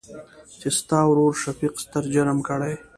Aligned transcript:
چې 0.59 0.67
ستا 0.79 0.99
ورورشفيق 1.07 1.73
ستر 1.83 2.03
جرم 2.13 2.39
کړى. 2.47 2.73